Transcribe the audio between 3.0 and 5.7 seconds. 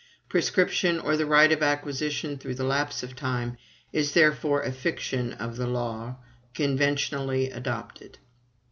of time, is, therefore, a fiction of the